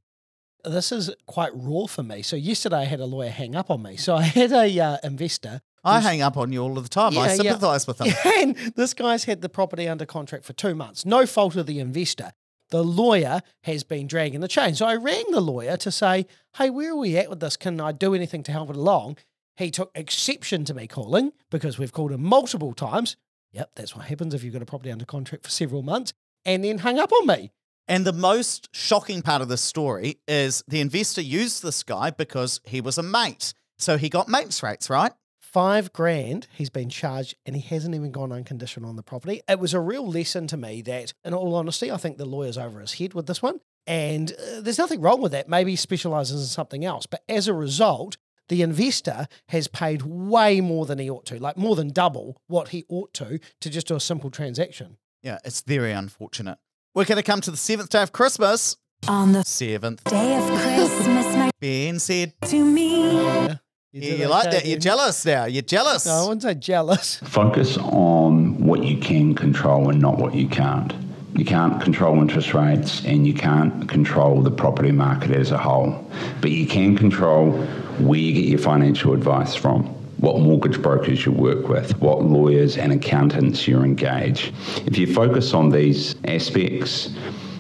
This 0.63 0.91
is 0.91 1.13
quite 1.25 1.51
raw 1.53 1.87
for 1.87 2.03
me. 2.03 2.21
So 2.21 2.35
yesterday 2.35 2.77
I 2.77 2.85
had 2.85 2.99
a 2.99 3.05
lawyer 3.05 3.29
hang 3.29 3.55
up 3.55 3.69
on 3.69 3.83
me. 3.83 3.97
So 3.97 4.15
I 4.15 4.23
had 4.23 4.51
a 4.53 4.79
uh, 4.79 4.97
investor. 5.03 5.61
I 5.83 5.99
hang 5.99 6.21
up 6.21 6.37
on 6.37 6.51
you 6.51 6.61
all 6.61 6.77
of 6.77 6.83
the 6.83 6.89
time. 6.89 7.17
I 7.17 7.27
Yeah, 7.27 7.33
yeah. 7.33 7.51
sympathise 7.51 7.87
with 7.87 7.97
them. 7.97 8.09
And 8.37 8.55
this 8.75 8.93
guy's 8.93 9.23
had 9.23 9.41
the 9.41 9.49
property 9.49 9.87
under 9.87 10.05
contract 10.05 10.45
for 10.45 10.53
two 10.53 10.75
months. 10.75 11.05
No 11.05 11.25
fault 11.25 11.55
of 11.55 11.65
the 11.65 11.79
investor. 11.79 12.33
The 12.69 12.83
lawyer 12.83 13.41
has 13.63 13.83
been 13.83 14.07
dragging 14.07 14.39
the 14.39 14.47
chain. 14.47 14.75
So 14.75 14.85
I 14.85 14.95
rang 14.95 15.25
the 15.31 15.41
lawyer 15.41 15.75
to 15.77 15.91
say, 15.91 16.25
hey, 16.57 16.69
where 16.69 16.91
are 16.91 16.95
we 16.95 17.17
at 17.17 17.29
with 17.29 17.39
this? 17.39 17.57
Can 17.57 17.81
I 17.81 17.91
do 17.91 18.13
anything 18.13 18.43
to 18.43 18.51
help 18.51 18.69
it 18.69 18.77
along? 18.77 19.17
He 19.57 19.71
took 19.71 19.91
exception 19.93 20.63
to 20.65 20.73
me 20.73 20.87
calling 20.87 21.33
because 21.49 21.77
we've 21.77 21.91
called 21.91 22.11
him 22.11 22.23
multiple 22.23 22.73
times. 22.73 23.17
Yep, 23.51 23.71
that's 23.75 23.95
what 23.95 24.05
happens 24.05 24.33
if 24.33 24.43
you've 24.43 24.53
got 24.53 24.61
a 24.61 24.65
property 24.65 24.91
under 24.91 25.03
contract 25.05 25.43
for 25.43 25.49
several 25.49 25.81
months. 25.81 26.13
And 26.45 26.63
then 26.63 26.79
hung 26.79 26.97
up 26.97 27.11
on 27.11 27.27
me. 27.27 27.51
And 27.87 28.05
the 28.05 28.13
most 28.13 28.69
shocking 28.71 29.21
part 29.21 29.41
of 29.41 29.49
this 29.49 29.61
story 29.61 30.19
is 30.27 30.63
the 30.67 30.79
investor 30.79 31.21
used 31.21 31.61
this 31.61 31.83
guy 31.83 32.11
because 32.11 32.61
he 32.63 32.79
was 32.79 32.97
a 32.97 33.03
mate. 33.03 33.53
So 33.77 33.97
he 33.97 34.07
got 34.07 34.29
mates 34.29 34.63
rates, 34.63 34.89
right? 34.89 35.11
Five 35.51 35.91
grand 35.93 36.47
he's 36.53 36.69
been 36.69 36.89
charged 36.89 37.35
and 37.45 37.55
he 37.55 37.61
hasn't 37.61 37.93
even 37.95 38.11
gone 38.11 38.31
unconditional 38.31 38.89
on 38.89 38.95
the 38.95 39.03
property. 39.03 39.41
It 39.49 39.59
was 39.59 39.73
a 39.73 39.79
real 39.79 40.07
lesson 40.07 40.47
to 40.47 40.57
me 40.57 40.81
that, 40.83 41.13
in 41.23 41.33
all 41.33 41.55
honesty, 41.55 41.91
I 41.91 41.97
think 41.97 42.17
the 42.17 42.25
lawyer's 42.25 42.57
over 42.57 42.79
his 42.79 42.93
head 42.93 43.13
with 43.13 43.27
this 43.27 43.41
one. 43.41 43.59
And 43.87 44.31
uh, 44.33 44.61
there's 44.61 44.77
nothing 44.77 45.01
wrong 45.01 45.21
with 45.21 45.31
that. 45.31 45.49
Maybe 45.49 45.71
he 45.71 45.75
specializes 45.75 46.41
in 46.41 46.47
something 46.47 46.85
else. 46.85 47.05
But 47.05 47.23
as 47.27 47.47
a 47.47 47.53
result, 47.53 48.17
the 48.47 48.61
investor 48.61 49.27
has 49.49 49.67
paid 49.67 50.03
way 50.03 50.61
more 50.61 50.85
than 50.85 50.99
he 50.99 51.09
ought 51.09 51.25
to, 51.27 51.39
like 51.39 51.57
more 51.57 51.75
than 51.75 51.89
double 51.89 52.37
what 52.47 52.69
he 52.69 52.85
ought 52.89 53.13
to, 53.15 53.39
to 53.61 53.69
just 53.69 53.87
do 53.87 53.95
a 53.95 53.99
simple 53.99 54.29
transaction. 54.29 54.97
Yeah, 55.23 55.39
it's 55.43 55.61
very 55.61 55.91
unfortunate. 55.91 56.57
We're 56.93 57.05
going 57.05 57.17
to 57.17 57.23
come 57.23 57.41
to 57.41 57.51
the 57.51 57.57
seventh 57.57 57.89
day 57.89 58.01
of 58.03 58.11
Christmas. 58.11 58.77
On 59.07 59.31
the 59.31 59.43
Seventh. 59.43 60.03
day 60.03 60.37
of 60.37 60.45
Christmas, 60.47 61.35
my 61.35 61.49
Ben 61.59 61.97
said, 61.97 62.33
to 62.45 62.63
me. 62.63 63.15
Yeah. 63.15 63.55
Yeah, 63.91 64.11
did 64.11 64.19
you 64.19 64.27
like 64.27 64.47
okay 64.47 64.57
that. 64.57 64.65
You're 64.65 64.79
jealous 64.79 65.25
now. 65.25 65.45
You're 65.45 65.61
jealous. 65.63 66.05
No, 66.05 66.13
I 66.13 66.21
wouldn't 66.23 66.43
say 66.43 66.55
jealous. 66.55 67.15
Focus 67.25 67.77
on 67.77 68.65
what 68.65 68.83
you 68.83 68.97
can 68.97 69.35
control 69.35 69.89
and 69.89 69.99
not 69.99 70.17
what 70.17 70.33
you 70.33 70.47
can't. 70.47 70.93
You 71.35 71.45
can't 71.45 71.81
control 71.81 72.21
interest 72.21 72.53
rates 72.53 73.03
and 73.05 73.25
you 73.25 73.33
can't 73.33 73.89
control 73.89 74.41
the 74.41 74.51
property 74.51 74.91
market 74.91 75.31
as 75.31 75.51
a 75.51 75.57
whole, 75.57 76.05
but 76.41 76.51
you 76.51 76.67
can 76.67 76.97
control 76.97 77.51
where 77.99 78.19
you 78.19 78.33
get 78.33 78.45
your 78.45 78.59
financial 78.59 79.13
advice 79.13 79.55
from, 79.55 79.85
what 80.19 80.39
mortgage 80.39 80.81
brokers 80.81 81.25
you 81.25 81.31
work 81.31 81.67
with, 81.67 81.99
what 81.99 82.23
lawyers 82.23 82.77
and 82.77 82.91
accountants 82.91 83.67
you 83.67 83.81
engage. 83.81 84.53
If 84.85 84.97
you 84.97 85.13
focus 85.13 85.53
on 85.53 85.69
these 85.69 86.15
aspects, 86.25 87.09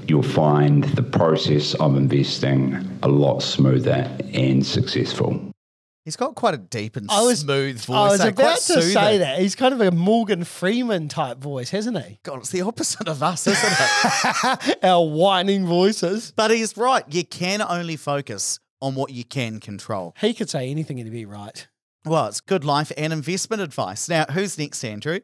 you'll 0.07 0.23
find 0.23 0.83
the 0.83 1.03
process 1.03 1.73
of 1.75 1.95
investing 1.95 2.99
a 3.03 3.07
lot 3.07 3.39
smoother 3.41 4.09
and 4.33 4.65
successful. 4.65 5.50
He's 6.03 6.15
got 6.15 6.33
quite 6.35 6.55
a 6.55 6.57
deep 6.57 6.95
and 6.95 7.07
I 7.11 7.21
was- 7.21 7.41
smooth 7.41 7.79
voice. 7.85 7.95
I 7.95 8.07
was 8.09 8.19
eh? 8.21 8.27
about 8.29 8.43
Quite 8.43 8.59
to 8.61 8.81
say 8.81 9.17
that. 9.19 9.39
He's 9.39 9.55
kind 9.55 9.73
of 9.73 9.81
a 9.81 9.91
Morgan 9.91 10.43
Freeman 10.43 11.07
type 11.09 11.37
voice, 11.37 11.69
hasn't 11.69 12.03
he? 12.03 12.19
God, 12.23 12.39
it's 12.39 12.49
the 12.49 12.61
opposite 12.61 13.07
of 13.07 13.21
us, 13.21 13.45
isn't 13.45 13.73
it? 13.79 14.77
Our 14.83 15.07
whining 15.07 15.65
voices. 15.67 16.33
but 16.35 16.49
he's 16.51 16.75
right. 16.75 17.03
You 17.13 17.23
can 17.23 17.61
only 17.61 17.97
focus 17.97 18.59
on 18.81 18.95
what 18.95 19.11
you 19.11 19.23
can 19.23 19.59
control. 19.59 20.15
He 20.19 20.33
could 20.33 20.49
say 20.49 20.69
anything 20.71 20.99
and 20.99 21.07
he'd 21.07 21.13
be 21.13 21.25
right. 21.25 21.67
Well, 22.03 22.25
it's 22.27 22.41
good 22.41 22.65
life 22.65 22.91
and 22.97 23.13
investment 23.13 23.61
advice. 23.61 24.09
Now, 24.09 24.25
who's 24.31 24.57
next, 24.57 24.83
Andrew? 24.83 25.19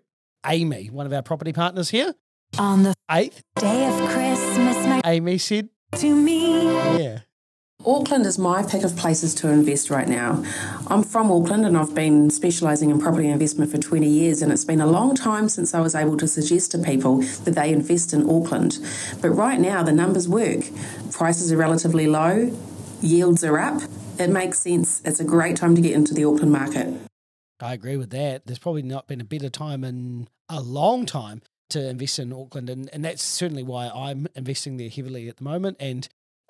Amy, 0.45 0.91
one 0.91 1.07
of 1.07 1.13
our 1.13 1.23
property 1.23 1.53
partners 1.53 1.89
here. 1.89 2.13
On 2.59 2.83
the 2.83 2.93
Eighth, 3.09 3.41
day 3.59 3.87
of 3.87 4.09
Christmas, 4.09 4.85
my 4.85 5.01
Amy 5.05 5.39
said, 5.39 5.69
to 5.95 6.15
me. 6.15 6.65
yeah. 7.03 7.19
Auckland 7.87 8.25
is 8.25 8.37
my 8.37 8.63
pick 8.63 8.83
of 8.83 8.97
places 8.97 9.33
to 9.35 9.47
invest 9.47 9.89
right 9.89 10.09
now. 10.09 10.43
I'm 10.87 11.03
from 11.03 11.31
Auckland 11.31 11.65
and 11.65 11.77
I've 11.77 11.95
been 11.95 12.29
specialising 12.29 12.89
in 12.89 12.99
property 12.99 13.29
investment 13.29 13.71
for 13.71 13.77
20 13.77 14.05
years, 14.05 14.41
and 14.41 14.51
it's 14.51 14.65
been 14.65 14.81
a 14.81 14.85
long 14.85 15.15
time 15.15 15.47
since 15.47 15.73
I 15.73 15.79
was 15.79 15.95
able 15.95 16.17
to 16.17 16.27
suggest 16.27 16.71
to 16.71 16.79
people 16.79 17.19
that 17.45 17.55
they 17.55 17.71
invest 17.71 18.11
in 18.11 18.29
Auckland. 18.29 18.79
But 19.21 19.29
right 19.29 19.57
now, 19.57 19.83
the 19.83 19.93
numbers 19.93 20.27
work. 20.27 20.65
Prices 21.13 21.49
are 21.53 21.55
relatively 21.55 22.07
low, 22.07 22.51
yields 23.01 23.45
are 23.45 23.57
up. 23.57 23.81
It 24.19 24.31
makes 24.31 24.59
sense. 24.59 25.01
It's 25.05 25.21
a 25.21 25.25
great 25.25 25.55
time 25.55 25.73
to 25.75 25.81
get 25.81 25.93
into 25.93 26.13
the 26.13 26.25
Auckland 26.25 26.51
market. 26.51 26.93
I 27.61 27.73
agree 27.73 27.95
with 27.95 28.09
that. 28.09 28.45
There's 28.45 28.59
probably 28.59 28.81
not 28.81 29.07
been 29.07 29.21
a 29.21 29.25
better 29.25 29.49
time 29.49 29.85
in 29.85 30.27
a 30.49 30.59
long 30.59 31.05
time 31.05 31.41
to 31.69 31.89
invest 31.89 32.19
in 32.19 32.33
Auckland, 32.33 32.69
and, 32.69 32.89
and 32.91 33.05
that's 33.05 33.23
certainly 33.23 33.63
why 33.63 33.87
I'm 33.87 34.27
investing 34.35 34.75
there 34.75 34.89
heavily 34.89 35.29
at 35.29 35.37
the 35.37 35.45
moment. 35.45 35.77
And 35.79 36.09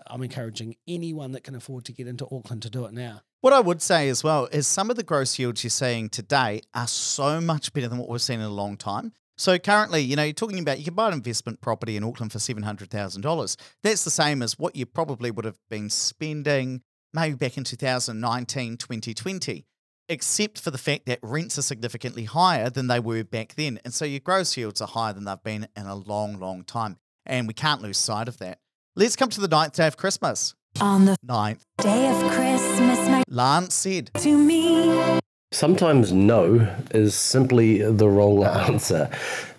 I'm 0.10 0.24
encouraging 0.24 0.76
anyone 0.88 1.32
that 1.34 1.44
can 1.44 1.56
afford 1.56 1.86
to 1.86 1.92
get 1.92 2.08
into 2.08 2.26
Auckland 2.26 2.62
to 2.64 2.70
do 2.70 2.86
it 2.86 2.94
now. 2.94 3.22
What 3.42 3.54
I 3.54 3.60
would 3.60 3.82
say 3.82 4.10
as 4.10 4.24
well 4.24 4.46
is 4.52 4.68
some 4.68 4.90
of 4.90 4.96
the 4.96 5.04
gross 5.04 5.38
yields 5.38 5.64
you're 5.64 5.70
seeing 5.70 6.10
today 6.10 6.62
are 6.74 6.88
so 6.88 7.40
much 7.40 7.72
better 7.74 7.88
than 7.88 7.98
what 7.98 8.10
we've 8.10 8.22
seen 8.22 8.40
in 8.40 8.46
a 8.46 8.50
long 8.50 8.78
time. 8.78 9.14
So 9.38 9.60
currently, 9.60 10.02
you 10.02 10.16
know, 10.16 10.24
you're 10.24 10.34
talking 10.34 10.60
about 10.60 10.80
you 10.80 10.86
can 10.86 10.96
buy 10.96 11.08
an 11.08 11.14
investment 11.14 11.62
property 11.62 11.96
in 11.96 12.04
Auckland 12.04 12.32
for 12.32 12.40
seven 12.40 12.64
hundred 12.64 12.90
thousand 12.90 13.22
dollars. 13.22 13.56
That's 13.84 14.04
the 14.04 14.10
same 14.10 14.42
as 14.42 14.58
what 14.58 14.76
you 14.76 14.88
probably 14.88 15.30
would 15.30 15.46
have 15.46 15.60
been 15.70 15.90
spending 15.92 16.82
maybe 17.14 17.36
back 17.36 17.58
in 17.58 17.64
2019, 17.64 18.78
2020, 18.78 19.66
except 20.10 20.60
for 20.60 20.72
the 20.72 20.78
fact 20.78 21.06
that 21.06 21.20
rents 21.22 21.58
are 21.58 21.64
significantly 21.64 22.24
higher 22.26 22.70
than 22.70 22.88
they 22.88 23.00
were 23.00 23.24
back 23.24 23.56
then. 23.56 23.80
And 23.86 23.94
so 23.94 24.06
your 24.06 24.20
gross 24.20 24.58
yields 24.58 24.82
are 24.82 24.88
higher 24.88 25.14
than 25.14 25.26
they've 25.26 25.44
been 25.44 25.68
in 25.76 25.86
a 25.86 25.96
long, 25.96 26.40
long 26.40 26.64
time. 26.64 26.98
And 27.26 27.48
we 27.48 27.54
can't 27.54 27.82
lose 27.82 27.98
sight 27.98 28.28
of 28.28 28.38
that. 28.40 28.60
Let's 29.00 29.16
come 29.16 29.30
to 29.30 29.39
the 29.39 29.48
ninth 29.48 29.74
day 29.74 29.86
of 29.86 29.96
Christmas. 29.96 30.56
On 30.82 31.06
the 31.06 31.16
ninth. 31.22 31.63
day 31.77 32.10
of 32.10 32.32
Christmas, 32.32 32.98
my 33.08 33.22
Lance 33.30 33.75
said, 33.75 34.10
to 34.16 34.36
me. 34.36 35.20
Sometimes 35.51 36.12
no 36.12 36.68
is 36.89 37.13
simply 37.13 37.84
the 37.84 38.10
wrong 38.10 38.44
answer. 38.68 39.08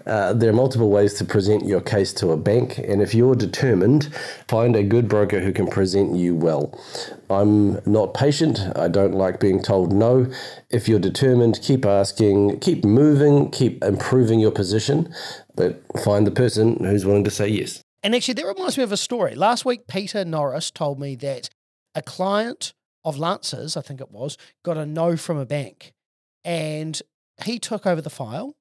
Uh, 0.04 0.32
there 0.32 0.50
are 0.50 0.52
multiple 0.52 0.90
ways 0.90 1.14
to 1.18 1.24
present 1.24 1.64
your 1.64 1.80
case 1.80 2.12
to 2.14 2.32
a 2.32 2.36
bank, 2.36 2.78
and 2.78 3.00
if 3.00 3.14
you're 3.14 3.36
determined, 3.36 4.12
find 4.48 4.74
a 4.74 4.82
good 4.82 5.08
broker 5.08 5.38
who 5.38 5.52
can 5.52 5.68
present 5.68 6.16
you 6.16 6.34
well. 6.34 6.76
I'm 7.30 7.74
not 7.86 8.14
patient. 8.14 8.58
I 8.74 8.88
don't 8.88 9.14
like 9.14 9.38
being 9.38 9.62
told 9.62 9.92
no. 9.92 10.26
If 10.68 10.88
you're 10.88 10.98
determined, 10.98 11.60
keep 11.62 11.86
asking, 11.86 12.58
keep 12.58 12.84
moving, 12.84 13.52
keep 13.52 13.84
improving 13.84 14.40
your 14.40 14.50
position, 14.50 15.14
but 15.54 15.80
find 16.02 16.26
the 16.26 16.32
person 16.32 16.82
who's 16.82 17.06
willing 17.06 17.22
to 17.22 17.30
say 17.30 17.46
yes. 17.46 17.84
And 18.02 18.14
actually, 18.14 18.34
that 18.34 18.46
reminds 18.46 18.78
me 18.78 18.84
of 18.84 18.92
a 18.92 18.96
story. 18.96 19.34
Last 19.34 19.64
week, 19.64 19.86
Peter 19.86 20.24
Norris 20.24 20.70
told 20.70 21.00
me 21.00 21.16
that 21.16 21.50
a 21.94 22.02
client 22.02 22.74
of 23.04 23.18
Lance's, 23.18 23.76
I 23.76 23.80
think 23.80 24.00
it 24.00 24.10
was, 24.10 24.36
got 24.64 24.76
a 24.76 24.86
no 24.86 25.16
from 25.16 25.36
a 25.36 25.46
bank. 25.46 25.92
And 26.44 27.00
he 27.44 27.58
took 27.58 27.86
over 27.86 28.00
the 28.00 28.10
file, 28.10 28.56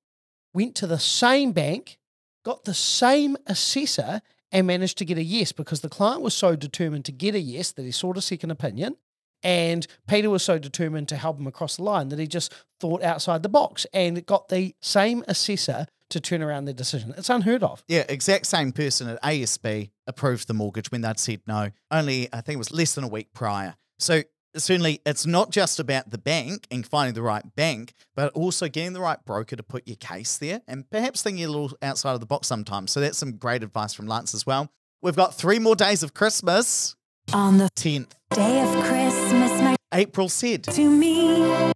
went 0.53 0.75
to 0.75 0.87
the 0.87 0.99
same 0.99 1.51
bank, 1.51 1.97
got 2.43 2.63
the 2.63 2.73
same 2.73 3.37
assessor, 3.45 4.21
and 4.51 4.65
managed 4.65 4.97
to 4.97 5.05
get 5.05 5.17
a 5.17 5.23
yes 5.23 5.51
because 5.51 5.81
the 5.81 5.89
client 5.89 6.21
was 6.21 6.33
so 6.33 6.55
determined 6.55 7.05
to 7.05 7.11
get 7.11 7.35
a 7.35 7.39
yes 7.39 7.71
that 7.73 7.83
he 7.83 7.91
sought 7.91 8.17
a 8.17 8.21
second 8.21 8.51
opinion. 8.51 8.95
And 9.43 9.85
Peter 10.07 10.29
was 10.29 10.43
so 10.43 10.57
determined 10.57 11.09
to 11.09 11.15
help 11.15 11.37
him 11.39 11.47
across 11.47 11.75
the 11.75 11.83
line 11.83 12.09
that 12.09 12.19
he 12.19 12.27
just 12.27 12.53
thought 12.79 13.03
outside 13.03 13.43
the 13.43 13.49
box 13.49 13.85
and 13.93 14.25
got 14.25 14.49
the 14.49 14.73
same 14.81 15.23
assessor 15.27 15.85
to 16.09 16.19
turn 16.19 16.41
around 16.41 16.65
their 16.65 16.73
decision. 16.73 17.13
It's 17.17 17.29
unheard 17.29 17.63
of. 17.63 17.83
Yeah, 17.87 18.03
exact 18.07 18.45
same 18.45 18.71
person 18.71 19.09
at 19.09 19.21
ASB 19.21 19.91
approved 20.05 20.47
the 20.47 20.53
mortgage 20.53 20.91
when 20.91 21.01
they'd 21.01 21.19
said 21.19 21.41
no, 21.47 21.71
only 21.91 22.29
I 22.33 22.41
think 22.41 22.55
it 22.55 22.59
was 22.59 22.71
less 22.71 22.95
than 22.95 23.03
a 23.03 23.09
week 23.09 23.33
prior. 23.33 23.75
So 23.99 24.23
certainly 24.55 25.01
it's 25.05 25.25
not 25.25 25.51
just 25.51 25.79
about 25.79 26.09
the 26.11 26.17
bank 26.17 26.67
and 26.71 26.85
finding 26.85 27.13
the 27.13 27.21
right 27.21 27.43
bank, 27.55 27.93
but 28.15 28.31
also 28.33 28.67
getting 28.67 28.93
the 28.93 29.01
right 29.01 29.23
broker 29.25 29.55
to 29.55 29.63
put 29.63 29.87
your 29.87 29.97
case 29.97 30.37
there 30.37 30.61
and 30.67 30.89
perhaps 30.89 31.21
thinking 31.21 31.43
a 31.45 31.47
little 31.47 31.71
outside 31.81 32.13
of 32.13 32.19
the 32.19 32.25
box 32.25 32.47
sometimes. 32.47 32.91
So 32.91 32.99
that's 32.99 33.17
some 33.17 33.33
great 33.33 33.63
advice 33.63 33.93
from 33.93 34.07
Lance 34.07 34.33
as 34.33 34.45
well. 34.45 34.71
We've 35.01 35.15
got 35.15 35.35
three 35.35 35.59
more 35.59 35.75
days 35.75 36.03
of 36.03 36.13
Christmas. 36.13 36.95
On 37.33 37.57
the 37.57 37.69
10th. 37.75 38.11
day 38.33 38.61
of 38.61 38.83
Christmas, 38.85 39.61
my 39.61 39.75
April 39.93 40.29
said, 40.29 40.63
to 40.63 40.89
me. 40.89 41.73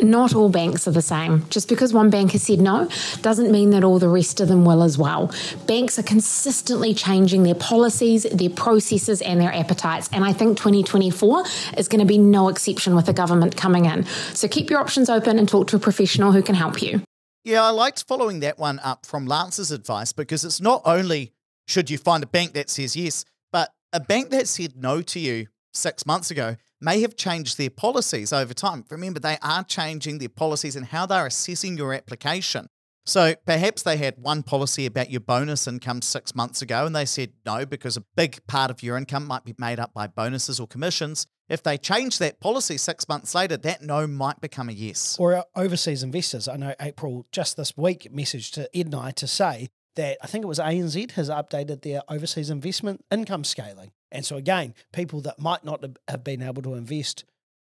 Not 0.00 0.34
all 0.34 0.48
banks 0.48 0.88
are 0.88 0.92
the 0.92 1.02
same. 1.02 1.46
Just 1.50 1.68
because 1.68 1.92
one 1.92 2.08
bank 2.08 2.32
has 2.32 2.42
said 2.42 2.60
no 2.60 2.88
doesn't 3.20 3.52
mean 3.52 3.70
that 3.70 3.84
all 3.84 3.98
the 3.98 4.08
rest 4.08 4.40
of 4.40 4.48
them 4.48 4.64
will 4.64 4.82
as 4.82 4.96
well. 4.96 5.30
Banks 5.66 5.98
are 5.98 6.02
consistently 6.02 6.94
changing 6.94 7.42
their 7.42 7.54
policies, 7.54 8.22
their 8.22 8.48
processes, 8.48 9.20
and 9.20 9.38
their 9.38 9.52
appetites. 9.52 10.08
And 10.10 10.24
I 10.24 10.32
think 10.32 10.56
2024 10.56 11.44
is 11.76 11.88
going 11.88 12.00
to 12.00 12.06
be 12.06 12.16
no 12.16 12.48
exception 12.48 12.96
with 12.96 13.04
the 13.04 13.12
government 13.12 13.54
coming 13.58 13.84
in. 13.84 14.04
So 14.32 14.48
keep 14.48 14.70
your 14.70 14.80
options 14.80 15.10
open 15.10 15.38
and 15.38 15.46
talk 15.46 15.66
to 15.68 15.76
a 15.76 15.80
professional 15.80 16.32
who 16.32 16.42
can 16.42 16.54
help 16.54 16.80
you. 16.80 17.02
Yeah, 17.44 17.62
I 17.62 17.70
liked 17.70 18.04
following 18.08 18.40
that 18.40 18.58
one 18.58 18.80
up 18.82 19.04
from 19.04 19.26
Lance's 19.26 19.70
advice 19.70 20.14
because 20.14 20.42
it's 20.42 20.60
not 20.60 20.80
only 20.86 21.32
should 21.68 21.90
you 21.90 21.98
find 21.98 22.22
a 22.22 22.26
bank 22.26 22.54
that 22.54 22.70
says 22.70 22.96
yes, 22.96 23.26
but 23.52 23.70
a 23.92 24.00
bank 24.00 24.30
that 24.30 24.48
said 24.48 24.74
no 24.74 25.02
to 25.02 25.20
you 25.20 25.48
six 25.74 26.06
months 26.06 26.30
ago 26.30 26.56
may 26.82 27.00
have 27.00 27.16
changed 27.16 27.58
their 27.58 27.70
policies 27.70 28.32
over 28.32 28.52
time. 28.52 28.84
Remember, 28.90 29.20
they 29.20 29.38
are 29.42 29.64
changing 29.64 30.18
their 30.18 30.28
policies 30.28 30.76
and 30.76 30.86
how 30.86 31.06
they're 31.06 31.26
assessing 31.26 31.76
your 31.76 31.94
application. 31.94 32.66
So 33.04 33.34
perhaps 33.46 33.82
they 33.82 33.96
had 33.96 34.18
one 34.18 34.44
policy 34.44 34.86
about 34.86 35.10
your 35.10 35.20
bonus 35.20 35.66
income 35.66 36.02
six 36.02 36.34
months 36.36 36.62
ago 36.62 36.86
and 36.86 36.94
they 36.94 37.04
said 37.04 37.32
no 37.44 37.66
because 37.66 37.96
a 37.96 38.04
big 38.14 38.46
part 38.46 38.70
of 38.70 38.82
your 38.82 38.96
income 38.96 39.26
might 39.26 39.44
be 39.44 39.54
made 39.58 39.80
up 39.80 39.92
by 39.92 40.06
bonuses 40.06 40.60
or 40.60 40.68
commissions. 40.68 41.26
If 41.48 41.64
they 41.64 41.76
change 41.76 42.18
that 42.18 42.40
policy 42.40 42.78
six 42.78 43.08
months 43.08 43.34
later, 43.34 43.56
that 43.56 43.82
no 43.82 44.06
might 44.06 44.40
become 44.40 44.68
a 44.68 44.72
yes. 44.72 45.16
Or 45.18 45.44
overseas 45.56 46.04
investors. 46.04 46.46
I 46.46 46.56
know 46.56 46.74
April 46.80 47.26
just 47.32 47.56
this 47.56 47.76
week 47.76 48.08
messaged 48.14 48.52
to 48.52 48.76
Ed 48.76 48.86
and 48.86 48.94
I 48.94 49.10
to 49.12 49.26
say 49.26 49.68
that 49.96 50.18
I 50.22 50.26
think 50.26 50.44
it 50.44 50.48
was 50.48 50.58
ANZ 50.58 51.12
has 51.12 51.28
updated 51.28 51.82
their 51.82 52.02
overseas 52.08 52.50
investment 52.50 53.04
income 53.10 53.44
scaling. 53.44 53.92
And 54.10 54.24
so 54.24 54.36
again, 54.36 54.74
people 54.92 55.20
that 55.22 55.38
might 55.38 55.64
not 55.64 55.84
have 56.08 56.24
been 56.24 56.42
able 56.42 56.62
to 56.62 56.74
invest 56.74 57.24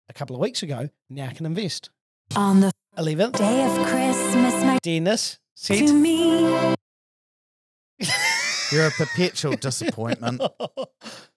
a 0.10 0.14
couple 0.14 0.36
of 0.36 0.42
weeks 0.42 0.64
ago 0.64 0.90
now 1.10 1.30
can 1.32 1.46
invest. 1.46 1.90
On 2.36 2.60
the 2.60 2.72
11th, 2.98 3.38
day 3.38 3.66
of 3.66 3.88
Christmas, 3.88 4.64
my 4.64 4.80
Dennis 4.82 5.40
to 5.64 5.94
me. 5.94 6.76
You're 8.72 8.88
a 8.88 8.92
perpetual 8.92 9.56
disappointment. 9.56 10.42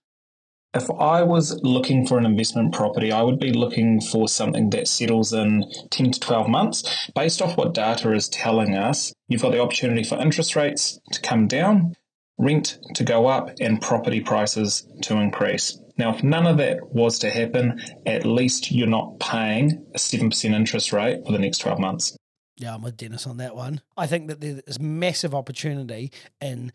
If 0.73 0.89
I 0.89 1.25
was 1.25 1.61
looking 1.65 2.07
for 2.07 2.17
an 2.17 2.25
investment 2.25 2.73
property, 2.73 3.11
I 3.11 3.23
would 3.23 3.41
be 3.41 3.53
looking 3.53 4.01
for 4.01 4.29
something 4.29 4.71
that 4.71 4.87
settles 4.87 5.33
in 5.33 5.65
10 5.91 6.13
to 6.13 6.21
12 6.21 6.49
months. 6.49 7.11
Based 7.13 7.43
off 7.43 7.57
what 7.57 7.75
data 7.75 8.13
is 8.13 8.29
telling 8.29 8.77
us, 8.77 9.13
you've 9.27 9.43
got 9.43 9.51
the 9.51 9.61
opportunity 9.61 10.05
for 10.05 10.17
interest 10.19 10.55
rates 10.55 11.01
to 11.13 11.21
come 11.21 11.49
down, 11.49 11.97
rent 12.39 12.79
to 12.95 13.03
go 13.03 13.27
up, 13.27 13.51
and 13.61 13.83
property 13.83 14.21
prices 14.21 14.87
to 15.03 15.17
increase. 15.17 15.77
Now, 15.99 16.15
if 16.15 16.23
none 16.23 16.47
of 16.47 16.59
that 16.59 16.95
was 16.95 17.19
to 17.19 17.31
happen, 17.31 17.81
at 18.07 18.25
least 18.25 18.71
you're 18.71 18.87
not 18.87 19.19
paying 19.19 19.85
a 19.93 19.99
7% 19.99 20.45
interest 20.55 20.93
rate 20.93 21.27
for 21.27 21.33
the 21.33 21.41
next 21.41 21.59
12 21.59 21.81
months. 21.81 22.17
Yeah, 22.57 22.75
I'm 22.75 22.83
with 22.83 22.97
Dennis 22.97 23.27
on 23.27 23.39
that 23.39 23.57
one. 23.57 23.81
I 23.97 24.07
think 24.07 24.29
that 24.29 24.41
there's 24.41 24.79
massive 24.79 25.35
opportunity 25.35 26.13
in 26.41 26.73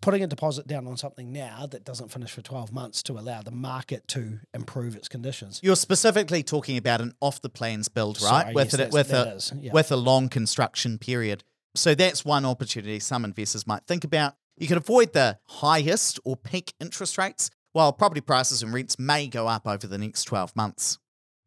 putting 0.00 0.22
a 0.22 0.26
deposit 0.26 0.66
down 0.66 0.86
on 0.86 0.96
something 0.96 1.32
now 1.32 1.66
that 1.66 1.84
doesn't 1.84 2.10
finish 2.10 2.30
for 2.30 2.42
12 2.42 2.72
months 2.72 3.02
to 3.04 3.14
allow 3.14 3.42
the 3.42 3.50
market 3.50 4.06
to 4.08 4.40
improve 4.52 4.96
its 4.96 5.08
conditions. 5.08 5.60
You're 5.62 5.76
specifically 5.76 6.42
talking 6.42 6.76
about 6.76 7.00
an 7.00 7.14
off 7.20 7.40
the 7.40 7.48
plans 7.48 7.88
build, 7.88 8.20
right? 8.22 8.42
Sorry, 8.42 8.54
with 8.54 8.78
yes, 8.78 8.92
a, 8.92 8.96
with 8.96 9.12
a 9.12 9.34
is, 9.34 9.52
yeah. 9.60 9.72
with 9.72 9.90
a 9.90 9.96
long 9.96 10.28
construction 10.28 10.98
period. 10.98 11.42
So 11.74 11.94
that's 11.94 12.24
one 12.24 12.44
opportunity 12.44 13.00
some 13.00 13.24
investors 13.24 13.66
might 13.66 13.84
think 13.86 14.04
about. 14.04 14.34
You 14.56 14.68
can 14.68 14.76
avoid 14.76 15.12
the 15.12 15.38
highest 15.46 16.20
or 16.24 16.36
peak 16.36 16.72
interest 16.78 17.18
rates, 17.18 17.50
while 17.72 17.92
property 17.92 18.20
prices 18.20 18.62
and 18.62 18.72
rents 18.72 18.98
may 18.98 19.26
go 19.26 19.48
up 19.48 19.66
over 19.66 19.86
the 19.86 19.98
next 19.98 20.24
12 20.24 20.54
months. 20.54 20.98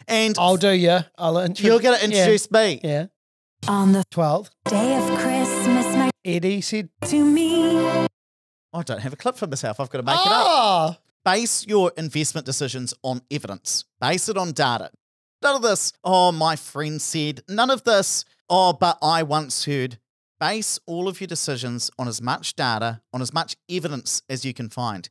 And 0.08 0.36
I'll 0.38 0.58
do 0.58 0.72
you. 0.72 1.00
I'll 1.18 1.38
intro- 1.38 1.66
you're 1.66 1.80
going 1.80 2.00
to 2.00 2.16
yeah, 2.16 2.38
me. 2.52 2.82
Yeah. 2.84 3.06
On 3.68 3.94
the 3.94 4.04
12th 4.12 4.50
day 4.70 4.98
of 4.98 5.20
Christmas, 5.20 5.86
my 5.96 6.12
Eddie 6.24 6.62
said, 6.62 6.90
to 7.06 7.24
me. 7.24 8.07
I 8.78 8.84
don't 8.84 9.00
have 9.02 9.14
a 9.14 9.18
clip 9.18 9.36
for 9.36 9.48
myself. 9.48 9.80
I've 9.80 9.90
got 9.90 10.00
to 10.00 10.04
make 10.04 10.16
it 10.16 10.20
up. 10.28 10.48
Ah, 10.48 10.98
Base 11.26 11.66
your 11.68 11.92
investment 11.98 12.46
decisions 12.46 12.94
on 13.04 13.22
evidence. 13.32 13.86
Base 14.00 14.30
it 14.30 14.38
on 14.38 14.52
data. 14.54 14.92
None 15.42 15.56
of 15.56 15.62
this, 15.62 15.94
oh, 16.04 16.32
my 16.32 16.56
friend 16.56 17.02
said. 17.02 17.42
None 17.50 17.70
of 17.70 17.84
this, 17.84 18.24
oh, 18.50 18.74
but 18.74 18.98
I 19.02 19.24
once 19.24 19.66
heard. 19.66 20.00
Base 20.40 20.80
all 20.86 21.08
of 21.08 21.20
your 21.20 21.28
decisions 21.28 21.90
on 21.98 22.08
as 22.08 22.22
much 22.22 22.56
data, 22.56 23.02
on 23.12 23.22
as 23.22 23.34
much 23.34 23.56
evidence 23.70 24.22
as 24.30 24.46
you 24.46 24.54
can 24.54 24.70
find. 24.70 25.10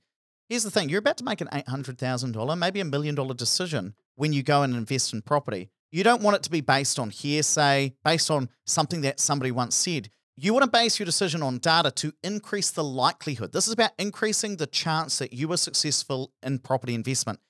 Here's 0.48 0.62
the 0.62 0.70
thing 0.70 0.88
you're 0.88 1.00
about 1.00 1.16
to 1.18 1.24
make 1.24 1.40
an 1.40 1.48
$800,000, 1.48 2.58
maybe 2.58 2.80
a 2.80 2.84
million 2.84 3.14
dollar 3.16 3.34
decision 3.34 3.94
when 4.14 4.32
you 4.32 4.42
go 4.42 4.62
and 4.62 4.74
invest 4.74 5.12
in 5.12 5.22
property. 5.22 5.68
You 5.90 6.04
don't 6.04 6.22
want 6.22 6.36
it 6.36 6.42
to 6.44 6.50
be 6.50 6.60
based 6.60 6.98
on 6.98 7.10
hearsay, 7.10 7.94
based 8.04 8.30
on 8.30 8.48
something 8.64 9.00
that 9.02 9.20
somebody 9.20 9.50
once 9.50 9.74
said. 9.74 10.10
You 10.38 10.52
want 10.52 10.64
to 10.64 10.70
base 10.70 10.98
your 10.98 11.06
decision 11.06 11.42
on 11.42 11.56
data 11.56 11.90
to 11.92 12.12
increase 12.22 12.70
the 12.70 12.84
likelihood. 12.84 13.52
This 13.52 13.66
is 13.66 13.72
about 13.72 13.92
increasing 13.98 14.58
the 14.58 14.66
chance 14.66 15.18
that 15.18 15.32
you 15.32 15.50
are 15.50 15.56
successful 15.56 16.30
in 16.42 16.58
property 16.58 16.94
investment. 16.94 17.40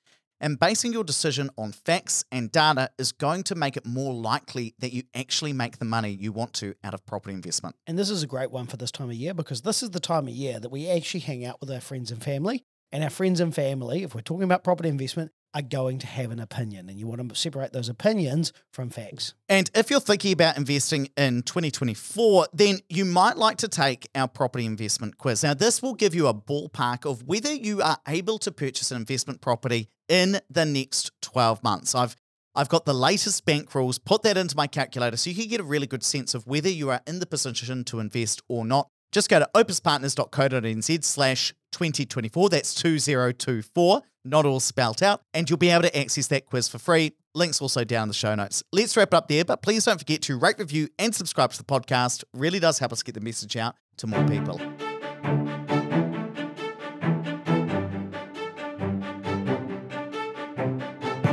And 0.40 0.57
basing 0.57 0.93
your 0.93 1.02
decision 1.02 1.50
on 1.59 1.73
facts 1.73 2.25
and 2.31 2.52
data 2.52 2.90
is 2.97 3.11
going 3.11 3.43
to 3.45 3.57
make 3.57 3.76
it 3.76 3.85
more 3.85 4.14
likely 4.14 4.76
that 4.78 4.93
you 4.93 5.02
actually 5.16 5.52
make 5.52 5.78
the 5.78 5.85
money 5.85 6.11
you 6.11 6.31
want 6.31 6.52
to 6.55 6.76
out 6.85 6.95
of 6.95 7.05
property 7.07 7.35
investment. 7.35 7.75
And 7.88 7.99
this 7.99 8.09
is 8.09 8.23
a 8.23 8.26
great 8.28 8.52
one 8.52 8.69
for 8.69 8.76
this 8.76 8.93
time 8.93 9.11
of 9.11 9.16
year 9.16 9.35
because 9.35 9.62
this 9.62 9.83
is 9.83 9.90
the 9.90 9.99
time 9.99 10.28
of 10.28 10.35
year 10.35 10.61
that 10.61 10.71
we 10.71 10.88
actually 10.88 11.21
hang 11.21 11.45
out 11.45 11.61
with 11.61 11.73
our 11.73 11.81
friends 11.81 12.12
and 12.12 12.23
family. 12.23 12.62
And 12.93 13.02
our 13.02 13.11
friends 13.11 13.40
and 13.40 13.52
family, 13.52 14.05
if 14.05 14.14
we're 14.14 14.21
talking 14.21 14.45
about 14.45 14.62
property 14.62 14.88
investment, 14.88 15.33
are 15.56 15.62
going 15.62 15.98
to 15.98 16.06
have 16.06 16.30
an 16.30 16.38
opinion. 16.38 16.88
And 16.90 16.98
you 16.98 17.06
want 17.06 17.26
to 17.26 17.34
separate 17.34 17.72
those 17.72 17.88
opinions 17.88 18.52
from 18.72 18.90
facts. 18.90 19.32
And 19.48 19.70
if 19.75 19.90
you're 19.90 20.00
thinking 20.00 20.32
about 20.32 20.58
investing 20.58 21.08
in 21.16 21.42
2024, 21.42 22.48
then 22.52 22.80
you 22.90 23.06
might 23.06 23.38
like 23.38 23.56
to 23.58 23.68
take 23.68 24.06
our 24.14 24.28
property 24.28 24.66
investment 24.66 25.16
quiz. 25.16 25.42
Now, 25.42 25.54
this 25.54 25.80
will 25.80 25.94
give 25.94 26.14
you 26.14 26.26
a 26.26 26.34
ballpark 26.34 27.10
of 27.10 27.22
whether 27.22 27.52
you 27.52 27.80
are 27.80 27.96
able 28.06 28.38
to 28.40 28.52
purchase 28.52 28.90
an 28.90 28.98
investment 28.98 29.40
property 29.40 29.88
in 30.10 30.40
the 30.50 30.66
next 30.66 31.10
12 31.22 31.64
months. 31.64 31.94
I've 31.94 32.16
I've 32.54 32.70
got 32.70 32.86
the 32.86 32.94
latest 32.94 33.44
bank 33.44 33.75
rules, 33.75 33.98
put 33.98 34.22
that 34.22 34.38
into 34.38 34.56
my 34.56 34.66
calculator 34.66 35.18
so 35.18 35.28
you 35.28 35.36
can 35.36 35.48
get 35.48 35.60
a 35.60 35.64
really 35.64 35.86
good 35.86 36.02
sense 36.02 36.32
of 36.34 36.46
whether 36.46 36.70
you 36.70 36.88
are 36.88 37.02
in 37.06 37.18
the 37.18 37.26
position 37.26 37.84
to 37.84 38.00
invest 38.00 38.40
or 38.48 38.64
not. 38.64 38.88
Just 39.12 39.28
go 39.28 39.38
to 39.38 39.48
opespartners.co.nz 39.54 41.04
slash 41.04 41.54
2024. 41.72 42.48
That's 42.48 42.75
2024, 42.75 44.02
not 44.25 44.46
all 44.46 44.60
spelt 44.60 45.02
out. 45.02 45.22
And 45.34 45.48
you'll 45.48 45.58
be 45.58 45.70
able 45.70 45.82
to 45.82 45.98
access 45.98 46.26
that 46.28 46.46
quiz 46.46 46.68
for 46.68 46.78
free. 46.78 47.12
Links 47.34 47.60
also 47.60 47.84
down 47.84 48.04
in 48.04 48.08
the 48.08 48.14
show 48.14 48.34
notes. 48.34 48.62
Let's 48.72 48.96
wrap 48.96 49.08
it 49.08 49.14
up 49.14 49.28
there, 49.28 49.44
but 49.44 49.62
please 49.62 49.84
don't 49.84 49.98
forget 49.98 50.22
to 50.22 50.38
rate, 50.38 50.58
review, 50.58 50.88
and 50.98 51.14
subscribe 51.14 51.52
to 51.52 51.58
the 51.58 51.64
podcast. 51.64 52.25
Really 52.32 52.58
does 52.58 52.78
help 52.78 52.92
us 52.92 53.02
get 53.02 53.14
the 53.14 53.20
message 53.20 53.56
out 53.56 53.76
to 53.98 54.06
more 54.06 54.26
people. 54.26 54.58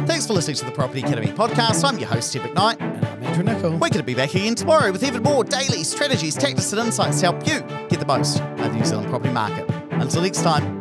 Thanks 0.05 0.27
for 0.27 0.33
listening 0.33 0.57
to 0.57 0.65
the 0.65 0.71
Property 0.71 0.99
Academy 0.99 1.27
podcast. 1.27 1.83
I'm 1.83 1.97
your 1.97 2.09
host, 2.09 2.33
Tim 2.33 2.43
McKnight. 2.43 3.12
Andrew. 3.39 3.71
We're 3.71 3.79
going 3.79 3.91
to 3.93 4.03
be 4.03 4.13
back 4.13 4.35
again 4.35 4.55
tomorrow 4.55 4.91
with 4.91 5.03
even 5.03 5.23
more 5.23 5.43
daily 5.43 5.83
strategies, 5.83 6.35
tactics, 6.35 6.71
and 6.71 6.81
insights 6.81 7.19
to 7.21 7.31
help 7.31 7.47
you 7.47 7.61
get 7.89 7.99
the 7.99 8.05
most 8.05 8.39
out 8.39 8.59
of 8.59 8.71
the 8.71 8.77
New 8.77 8.85
Zealand 8.85 9.09
property 9.09 9.33
market. 9.33 9.69
Until 9.91 10.21
next 10.21 10.43
time, 10.43 10.72